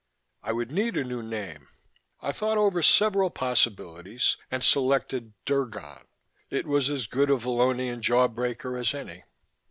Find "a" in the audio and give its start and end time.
0.97-1.03, 7.29-7.37